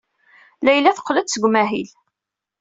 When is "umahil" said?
1.47-1.89